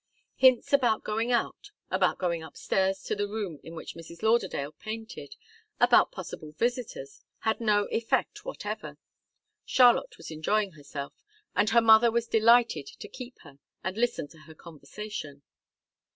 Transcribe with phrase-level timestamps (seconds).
[0.35, 4.23] Hints about going out, about going upstairs to the room in which Mrs.
[4.23, 5.35] Lauderdale painted,
[5.79, 8.97] about possible visitors, had no effect whatever.
[9.63, 11.13] Charlotte was enjoying herself
[11.55, 15.43] and her mother was delighted to keep her and listen to her conversation.